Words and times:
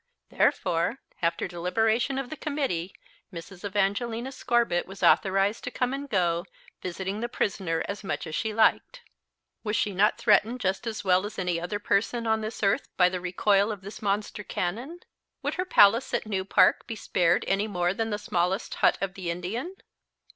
Therefore, 0.31 0.97
after 1.21 1.47
deliberation 1.47 2.17
of 2.17 2.31
the 2.31 2.35
Committee, 2.35 2.91
Mrs. 3.31 3.63
Evangelina 3.63 4.31
Scorbitt 4.31 4.87
was 4.87 5.03
authorized 5.03 5.63
to 5.65 5.69
come 5.69 5.93
and 5.93 6.09
go, 6.09 6.47
visiting 6.81 7.19
the 7.19 7.29
prisoner 7.29 7.83
as 7.87 8.03
much 8.03 8.25
as 8.25 8.33
she 8.33 8.51
liked. 8.51 9.01
Was 9.63 9.75
she 9.75 9.93
not 9.93 10.17
threatened 10.17 10.59
just 10.59 10.87
as 10.87 11.03
well 11.03 11.23
as 11.23 11.37
any 11.37 11.61
other 11.61 11.77
person 11.77 12.25
on 12.25 12.41
this 12.41 12.63
earth 12.63 12.87
by 12.97 13.09
the 13.09 13.21
recoil 13.21 13.71
of 13.71 13.81
this 13.81 14.01
monster 14.01 14.41
cannon? 14.43 15.01
Would 15.43 15.53
her 15.53 15.65
palace 15.65 16.15
at 16.15 16.25
New 16.25 16.45
Park 16.45 16.87
be 16.87 16.95
spared 16.95 17.45
any 17.47 17.67
more 17.67 17.93
than 17.93 18.09
the 18.09 18.17
smallest 18.17 18.73
hut 18.81 18.97
of 19.01 19.13
the 19.13 19.29
Indian? 19.29 19.75